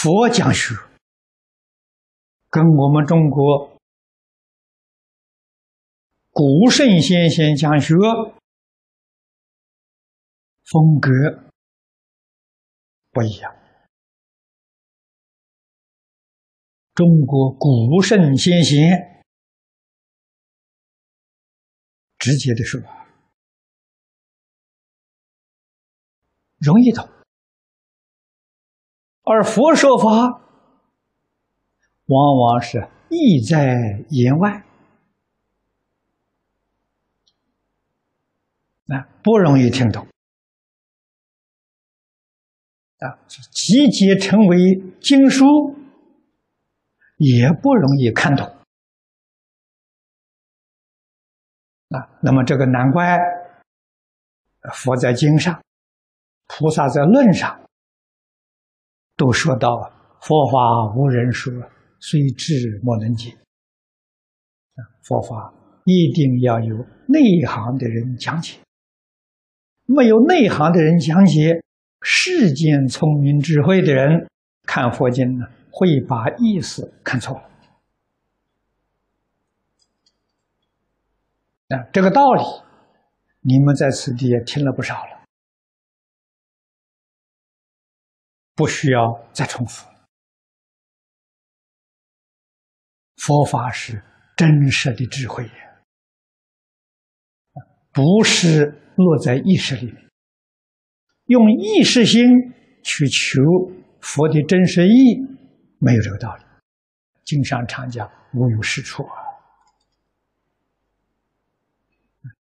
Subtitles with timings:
[0.00, 0.76] 佛讲学，
[2.50, 3.76] 跟我们中国
[6.30, 7.96] 古圣先贤讲学
[10.62, 11.10] 风格
[13.10, 13.52] 不一样。
[16.94, 19.24] 中国古圣先贤
[22.18, 22.80] 直接的说，
[26.60, 27.17] 容易懂。
[29.30, 30.08] 而佛说法，
[32.06, 34.64] 往往是意在言外，
[38.88, 40.06] 啊，不容易听懂，
[43.00, 44.56] 啊，集结成为
[44.98, 45.44] 经书，
[47.18, 48.46] 也不容易看懂，
[51.90, 53.18] 啊，那么这个难怪，
[54.72, 55.62] 佛在经上，
[56.46, 57.67] 菩萨在论上。
[59.18, 59.68] 都说到
[60.20, 61.52] 佛法无人说，
[61.98, 63.36] 虽智莫能解。
[65.02, 65.52] 佛法
[65.84, 66.76] 一定要有
[67.08, 68.60] 内行的人讲解，
[69.86, 71.60] 没有内行的人讲解，
[72.00, 74.28] 世间聪明智慧的人
[74.62, 77.34] 看佛经呢，会把意思看错。
[81.68, 82.42] 啊，这个道理，
[83.40, 85.17] 你们在此地也听了不少了。
[88.58, 89.00] 不需要
[89.32, 89.86] 再重复。
[93.18, 94.02] 佛法是
[94.36, 95.48] 真实的智慧，
[97.92, 98.64] 不是
[98.96, 100.10] 落在意识里面。
[101.26, 102.20] 用意识心
[102.82, 103.40] 去求
[104.00, 104.90] 佛的真实意，
[105.78, 106.44] 没有这个道理。
[107.24, 109.14] 经上常讲无有是处啊。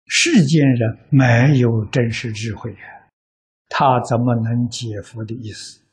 [0.06, 2.72] 世间人没有真实智慧，
[3.68, 5.83] 他怎么能解佛的意思？